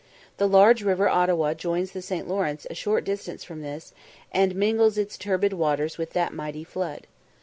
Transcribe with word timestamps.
The 0.37 0.47
large 0.47 0.81
river 0.81 1.07
Ottawa 1.07 1.53
joins 1.53 1.91
the 1.91 2.01
St. 2.01 2.27
Lawrence 2.27 2.65
a 2.67 2.73
short 2.73 3.03
distance 3.03 3.43
from 3.43 3.61
this, 3.61 3.93
and 4.31 4.55
mingles 4.55 4.97
its 4.97 5.15
turbid 5.15 5.53
waters 5.53 5.99
with 5.99 6.13
that 6.13 6.33
mighty 6.33 6.63
flood. 6.63 7.05